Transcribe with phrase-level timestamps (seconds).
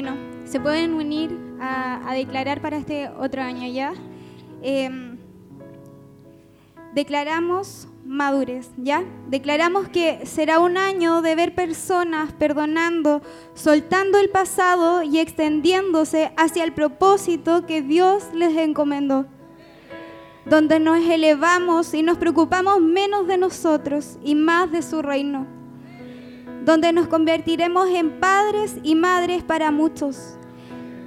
[0.00, 3.94] Bueno, se pueden unir a, declarar para este otro año ya.
[4.62, 5.18] Em,
[6.94, 9.02] declaramos madurez, ¿ya?
[9.26, 13.22] Declaramos que será un año de ver personas perdonando,
[13.54, 19.26] soltando el pasado y extendiéndose hacia el propósito que Dios les encomendó.
[20.44, 25.57] Donde nos elevamos y nos preocupamos menos de nosotros y más de su reino.
[26.64, 30.38] Donde nos convertiremos en padres y madres para muchos.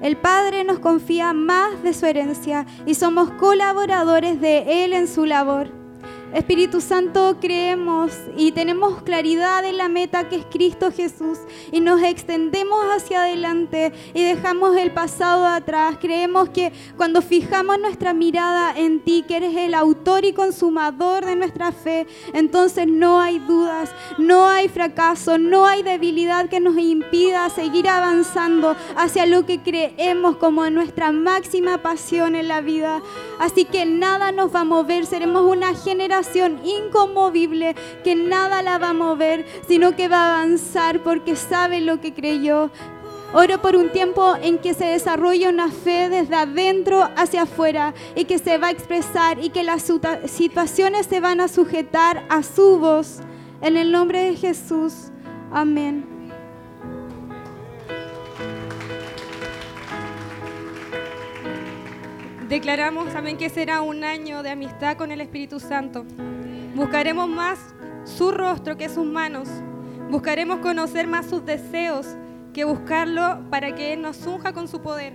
[0.00, 5.24] El Padre nos confía más de su herencia y somos colaboradores de Él en su
[5.24, 5.72] labor.
[6.34, 11.38] Espíritu Santo, creemos y tenemos claridad en la meta que es Cristo Jesús
[11.72, 15.96] y nos extendemos hacia adelante y dejamos el pasado atrás.
[15.98, 21.34] Creemos que cuando fijamos nuestra mirada en ti, que eres el autor y consumador de
[21.34, 27.48] nuestra fe, entonces no hay dudas, no hay fracaso, no hay debilidad que nos impida
[27.48, 33.00] seguir avanzando hacia lo que creemos como nuestra máxima pasión en la vida.
[33.38, 36.17] Así que nada nos va a mover, seremos una generación
[36.64, 37.74] inconmovible
[38.04, 42.12] que nada la va a mover, sino que va a avanzar porque sabe lo que
[42.12, 42.70] creyó.
[43.34, 48.24] Oro por un tiempo en que se desarrolle una fe desde adentro hacia afuera y
[48.24, 49.90] que se va a expresar y que las
[50.26, 53.18] situaciones se van a sujetar a su voz.
[53.60, 55.10] En el nombre de Jesús.
[55.52, 56.17] Amén.
[62.48, 66.06] Declaramos también que será un año de amistad con el Espíritu Santo.
[66.74, 67.58] Buscaremos más
[68.04, 69.50] su rostro que sus manos.
[70.08, 72.06] Buscaremos conocer más sus deseos
[72.54, 75.12] que buscarlo para que Él nos unja con su poder.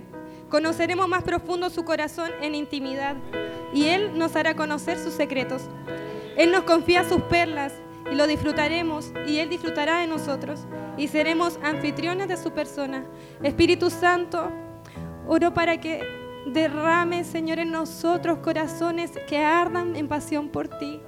[0.48, 3.16] Conoceremos más profundo su corazón en intimidad
[3.72, 5.62] y Él nos hará conocer sus secretos.
[6.36, 7.72] Él nos confía sus perlas
[8.12, 13.04] y lo disfrutaremos y Él disfrutará de nosotros y seremos anfitriones de su persona.
[13.42, 14.52] Espíritu Santo,
[15.26, 21.00] oro para que Derrame, Señor, en nosotros corazones que ardan en pasión por ti.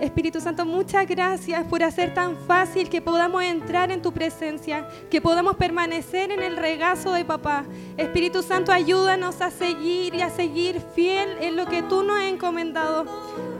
[0.00, 5.20] Espíritu Santo, muchas gracias por hacer tan fácil que podamos entrar en tu presencia, que
[5.20, 7.64] podamos permanecer en el regazo de papá.
[7.96, 12.24] Espíritu Santo, ayúdanos a seguir y a seguir fiel en lo que tú nos has
[12.24, 13.06] encomendado.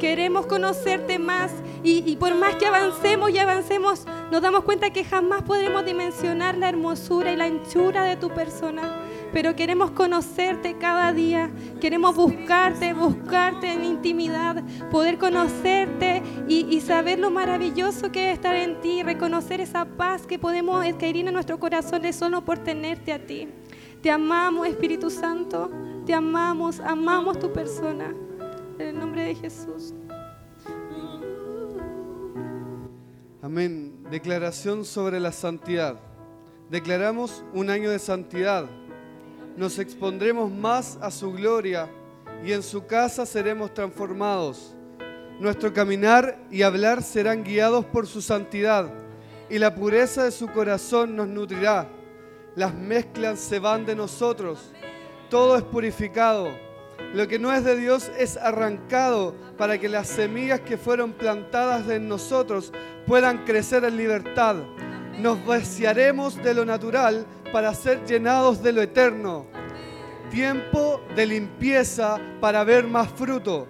[0.01, 1.53] Queremos conocerte más
[1.85, 6.69] y, por más que avancemos y avancemos, nos damos cuenta que jamás podremos dimensionar la
[6.69, 11.51] hermosura y la anchura de tu persona pero queremos conocerte cada día,
[11.81, 14.63] queremos buscarte, buscarte en intimidad,
[14.93, 20.39] poder conocerte y, saber lo maravilloso que es estar en ti, reconocer esa paz que
[20.39, 23.49] podemos adquirir en nuestro corazón solo por tenerte a ti.
[24.01, 25.69] Te amamos, Espíritu Santo,
[26.07, 28.15] te amamos, amamos tu persona.
[28.79, 29.95] En el nombre de Jesús.
[33.43, 33.95] Amén.
[34.13, 35.99] Declaración sobre la santidad.
[36.71, 38.69] Declaramos un año de santidad
[39.57, 41.89] nos expondremos más a su gloria
[42.45, 44.75] y en su casa seremos transformados.
[45.41, 48.93] Nuestro caminar y hablar serán guiados por su santidad
[49.49, 51.89] y la pureza de su corazón nos nutrirá.
[52.57, 54.73] Las mezclas se van de nosotros,
[55.29, 56.51] todo es purificado.
[57.13, 61.89] Lo que no es de Dios es arrancado para que las semillas que fueron plantadas
[61.89, 62.73] en nosotros
[63.07, 64.57] puedan crecer en libertad.
[65.19, 69.47] Nos vaciaremos de lo natural para ser llenados de lo eterno.
[70.31, 73.69] Tiempo de limpieza para ver más fruto.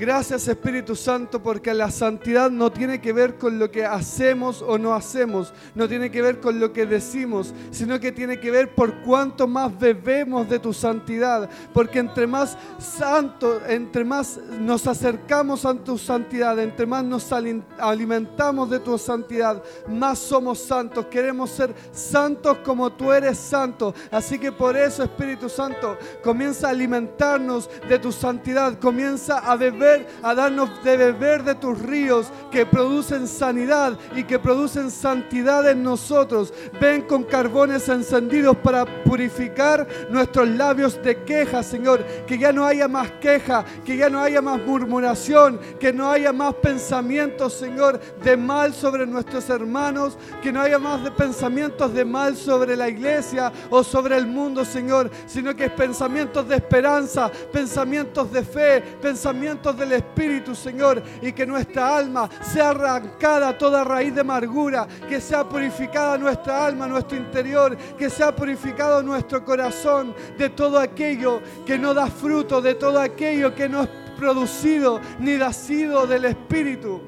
[0.00, 4.78] Gracias Espíritu Santo porque la santidad no tiene que ver con lo que hacemos o
[4.78, 8.74] no hacemos, no tiene que ver con lo que decimos, sino que tiene que ver
[8.74, 15.66] por cuánto más bebemos de tu santidad, porque entre más santo, entre más nos acercamos
[15.66, 17.30] a tu santidad, entre más nos
[17.78, 24.38] alimentamos de tu santidad, más somos santos, queremos ser santos como tú eres santo, así
[24.38, 29.89] que por eso Espíritu Santo comienza a alimentarnos de tu santidad, comienza a beber
[30.22, 35.82] a darnos de beber de tus ríos que producen sanidad y que producen santidad en
[35.82, 36.52] nosotros.
[36.80, 42.04] Ven con carbones encendidos para purificar nuestros labios de queja, Señor.
[42.26, 46.32] Que ya no haya más queja, que ya no haya más murmuración, que no haya
[46.32, 52.04] más pensamientos, Señor, de mal sobre nuestros hermanos, que no haya más de pensamientos de
[52.04, 57.30] mal sobre la iglesia o sobre el mundo, Señor, sino que es pensamientos de esperanza,
[57.52, 63.82] pensamientos de fe, pensamientos de del Espíritu, Señor, y que nuestra alma sea arrancada toda
[63.82, 70.14] raíz de amargura, que sea purificada nuestra alma, nuestro interior, que sea purificado nuestro corazón
[70.38, 75.36] de todo aquello que no da fruto, de todo aquello que no es producido ni
[75.36, 77.00] nacido del Espíritu.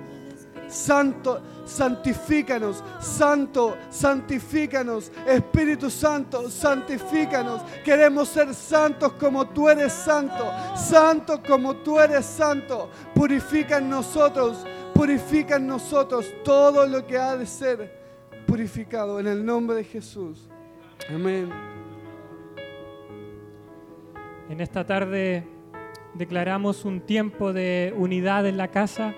[0.69, 2.82] Santo, santifícanos.
[3.00, 5.11] Santo, santifícanos.
[5.26, 7.62] Espíritu Santo, santifícanos.
[7.85, 10.50] Queremos ser santos como tú eres santo.
[10.76, 12.91] Santo como tú eres santo.
[13.14, 18.03] Purifica en nosotros, purifica en nosotros todo lo que ha de ser
[18.47, 20.49] purificado en el nombre de Jesús.
[21.08, 21.50] Amén.
[24.49, 25.47] En esta tarde
[26.15, 29.15] declaramos un tiempo de unidad en la casa.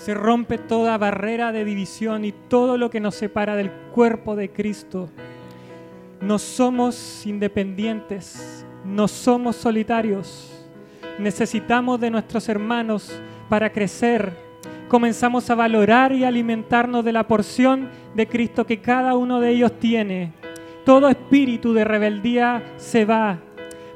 [0.00, 4.50] Se rompe toda barrera de división y todo lo que nos separa del cuerpo de
[4.50, 5.10] Cristo.
[6.22, 10.66] No somos independientes, no somos solitarios.
[11.18, 13.12] Necesitamos de nuestros hermanos
[13.50, 14.32] para crecer.
[14.88, 19.78] Comenzamos a valorar y alimentarnos de la porción de Cristo que cada uno de ellos
[19.78, 20.32] tiene.
[20.86, 23.38] Todo espíritu de rebeldía se va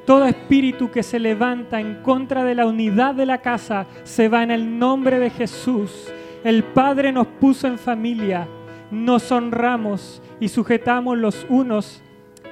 [0.05, 4.43] todo espíritu que se levanta en contra de la unidad de la casa se va
[4.43, 6.13] en el nombre de Jesús.
[6.45, 8.47] El Padre nos puso en familia,
[8.91, 12.03] nos honramos y sujetamos los unos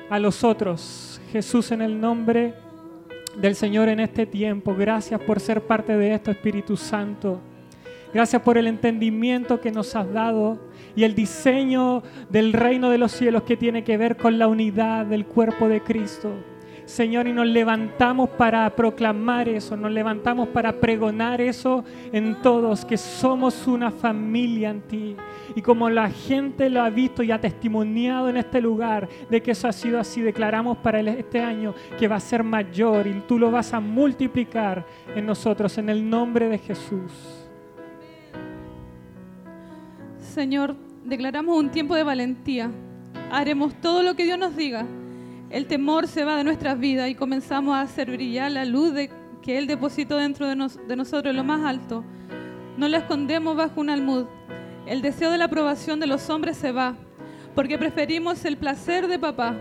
[0.09, 1.21] a los otros.
[1.31, 2.55] Jesús en el nombre
[3.37, 4.75] del Señor en este tiempo.
[4.75, 7.41] Gracias por ser parte de esto, Espíritu Santo.
[8.13, 10.59] Gracias por el entendimiento que nos has dado
[10.95, 15.07] y el diseño del reino de los cielos que tiene que ver con la unidad
[15.07, 16.35] del cuerpo de Cristo.
[16.85, 22.97] Señor, y nos levantamos para proclamar eso, nos levantamos para pregonar eso en todos, que
[22.97, 25.17] somos una familia en ti.
[25.55, 29.53] Y como la gente lo ha visto y ha testimoniado en este lugar de que
[29.53, 33.39] eso ha sido así, declaramos para este año que va a ser mayor y tú
[33.39, 34.85] lo vas a multiplicar
[35.15, 37.13] en nosotros, en el nombre de Jesús.
[40.19, 40.75] Señor,
[41.05, 42.71] declaramos un tiempo de valentía.
[43.31, 44.87] Haremos todo lo que Dios nos diga
[45.53, 49.11] el temor se va de nuestras vidas y comenzamos a hacer brillar la luz de,
[49.43, 50.57] que Él depositó dentro de,
[50.89, 52.03] de nosotros lo más alto.
[52.79, 54.25] No la escondemos bajo un almud.
[54.87, 56.97] El deseo de la aprobación de los hombres se va,
[57.55, 59.55] porque preferimos el placer de papá.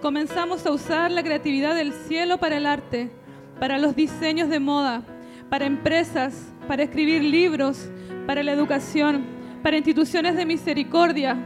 [0.00, 3.10] Comenzamos a usar la creatividad del cielo para el arte,
[3.58, 5.02] para los diseños de moda,
[5.50, 7.90] para empresas, para escribir libros,
[8.28, 9.24] para la educación,
[9.64, 11.36] para instituciones de misericordia,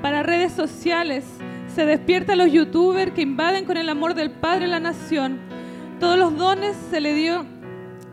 [0.00, 1.24] para redes sociales,
[1.74, 5.38] se despierta a los youtubers que invaden con el amor del Padre la nación.
[5.98, 7.46] Todos los dones se le dio,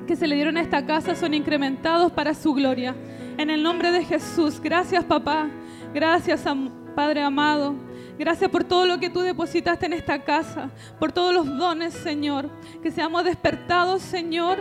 [0.08, 2.96] que se le dieron a esta casa son incrementados para su gloria.
[3.38, 5.50] En el nombre de Jesús, gracias papá,
[5.94, 6.44] gracias
[6.96, 7.76] Padre amado.
[8.18, 10.70] Gracias por todo lo que tú depositaste en esta casa,
[11.00, 12.50] por todos los dones, Señor.
[12.84, 14.60] Que seamos despertados, Señor,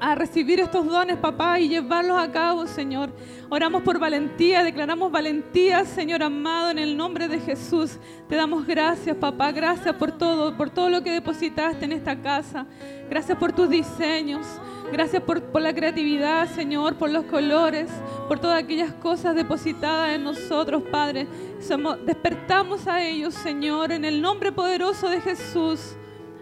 [0.00, 3.10] a recibir estos dones, papá, y llevarlos a cabo, Señor.
[3.48, 7.98] Oramos por valentía, declaramos valentía, Señor amado, en el nombre de Jesús.
[8.28, 12.66] Te damos gracias, papá, gracias por todo, por todo lo que depositaste en esta casa.
[13.08, 14.46] Gracias por tus diseños.
[14.92, 17.90] Gracias por, la creatividad, Señor, por los colores,
[18.28, 21.26] por todas aquellas cosas depositadas en nosotros, Padre.
[21.60, 25.96] Somos, despertamos a ellos, Señor, en el nombre poderoso de Jesús.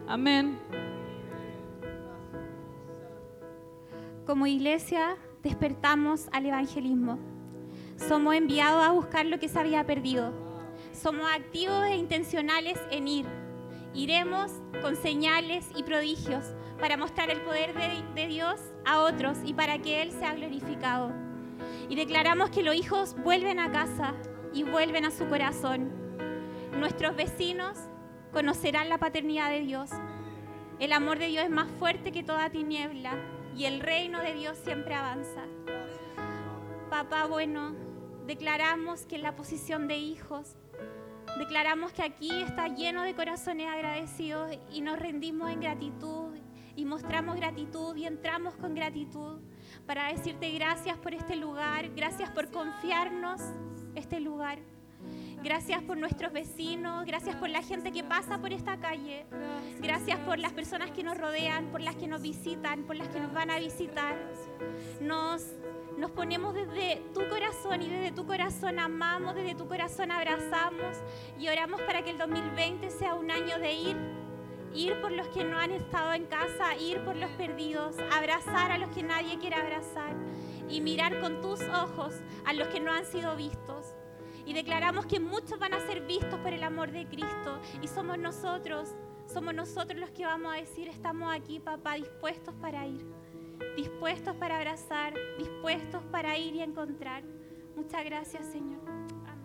[0.07, 0.64] Amén.
[4.27, 7.19] Como iglesia despertamos al evangelismo.
[7.97, 10.33] Somos enviados a buscar lo que se había perdido.
[10.93, 13.27] Somos activos e intencionales en ir.
[13.93, 14.51] Iremos
[14.81, 16.43] con señales y prodigios
[16.81, 17.75] para mostrar el poder
[18.15, 21.13] de, Dios a otros y para que Él sea glorificado.
[21.91, 24.15] Y declaramos que los hijos vuelven a casa
[24.55, 25.93] y vuelven a su corazón.
[26.79, 27.77] Nuestros vecinos
[28.33, 29.91] conocerán la paternidad de Dios.
[30.79, 34.59] El amor de Dios es más fuerte que toda tiniebla y el reino de Dios
[34.59, 35.43] siempre avanza.
[36.91, 37.75] Papá bueno,
[38.27, 40.57] declaramos que en la posición de hijos,
[41.39, 46.37] declaramos que aquí está lleno de corazones agradecidos y nos rendimos en gratitud
[46.77, 49.39] y mostramos gratitud y entramos con gratitud
[49.87, 53.41] para decirte gracias por este lugar, gracias por confiarnos
[53.95, 54.59] este lugar.
[55.45, 59.27] Gracias por nuestros vecinos, gracias por la gente que pasa por esta calle,
[59.79, 63.21] gracias por las personas que nos rodean, por las que nos visitan, por las que
[63.21, 64.17] nos van a visitar.
[65.03, 65.45] Nos,
[65.99, 70.97] nos ponemos desde tu corazón y desde tu corazón amamos, desde tu corazón abrazamos
[71.39, 73.97] y oramos para que el 2020 sea un año de ir
[74.75, 78.79] ir por los que no han estado en casa, ir por los perdidos, abrazar a
[78.79, 80.17] los que nadie quiere abrazar
[80.71, 82.15] y mirar con tus ojos
[82.47, 83.95] a los que no han sido vistos.
[84.47, 87.61] Y declaramos que muchos van a ser vistos por el amor de Cristo.
[87.83, 88.95] Y somos nosotros,
[89.27, 93.05] somos nosotros los que vamos a decir, estamos aquí, papá, dispuestos para ir.
[93.77, 97.23] Dispuestos para abrazar, dispuestos para ir y encontrar.
[97.77, 98.81] Muchas gracias, Señor.
[99.27, 99.45] Amén.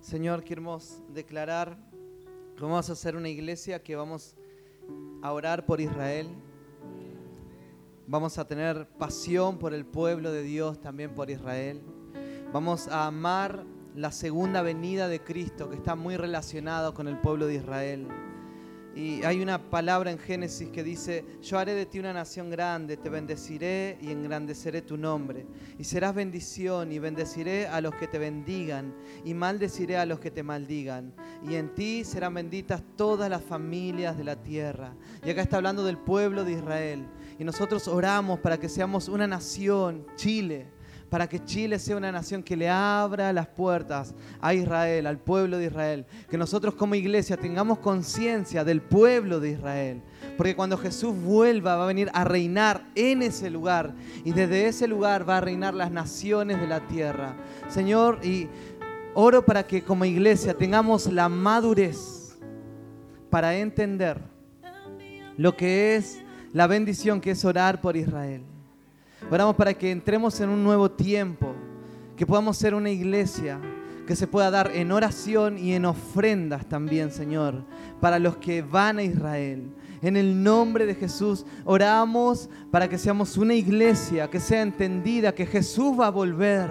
[0.00, 1.78] Señor, queremos declarar
[2.56, 4.36] que vamos a hacer una iglesia que vamos
[5.22, 6.28] a orar por Israel.
[8.06, 11.82] Vamos a tener pasión por el pueblo de Dios, también por Israel.
[12.52, 13.64] Vamos a amar
[13.96, 18.06] la segunda venida de Cristo, que está muy relacionado con el pueblo de Israel.
[18.94, 22.98] Y hay una palabra en Génesis que dice, yo haré de ti una nación grande,
[22.98, 25.46] te bendeciré y engrandeceré tu nombre.
[25.78, 28.94] Y serás bendición y bendeciré a los que te bendigan
[29.24, 31.14] y maldeciré a los que te maldigan.
[31.48, 34.94] Y en ti serán benditas todas las familias de la tierra.
[35.24, 37.06] Y acá está hablando del pueblo de Israel.
[37.38, 40.66] Y nosotros oramos para que seamos una nación, Chile,
[41.12, 45.58] para que Chile sea una nación que le abra las puertas a Israel, al pueblo
[45.58, 46.06] de Israel.
[46.30, 50.02] Que nosotros como iglesia tengamos conciencia del pueblo de Israel.
[50.38, 53.94] Porque cuando Jesús vuelva va a venir a reinar en ese lugar.
[54.24, 57.36] Y desde ese lugar va a reinar las naciones de la tierra.
[57.68, 58.48] Señor, y
[59.12, 62.38] oro para que como iglesia tengamos la madurez
[63.28, 64.18] para entender
[65.36, 66.22] lo que es
[66.54, 68.46] la bendición que es orar por Israel.
[69.30, 71.54] Oramos para que entremos en un nuevo tiempo,
[72.16, 73.60] que podamos ser una iglesia
[74.06, 77.62] que se pueda dar en oración y en ofrendas también, Señor,
[78.00, 79.70] para los que van a Israel.
[80.02, 85.46] En el nombre de Jesús oramos para que seamos una iglesia que sea entendida, que
[85.46, 86.68] Jesús va a volver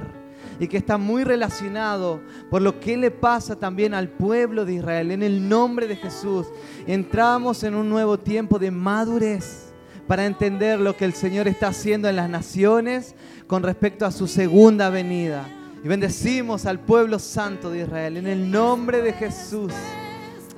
[0.60, 5.12] y que está muy relacionado por lo que le pasa también al pueblo de Israel.
[5.12, 6.48] En el nombre de Jesús
[6.86, 9.71] entramos en un nuevo tiempo de madurez
[10.08, 13.16] para entender lo que el Señor está haciendo en las naciones
[13.48, 15.48] con respecto a su segunda venida.
[15.84, 19.74] Y bendecimos al pueblo santo de Israel en el nombre de Jesús.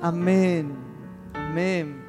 [0.00, 0.72] Amén.
[1.32, 2.03] Amén.